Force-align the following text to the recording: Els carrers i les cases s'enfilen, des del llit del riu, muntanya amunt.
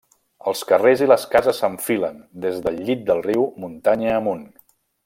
Els 0.51 0.63
carrers 0.69 1.03
i 1.05 1.09
les 1.11 1.25
cases 1.35 1.59
s'enfilen, 1.65 2.17
des 2.47 2.59
del 2.65 2.83
llit 2.89 3.07
del 3.13 3.25
riu, 3.31 3.47
muntanya 3.67 4.15
amunt. 4.23 4.47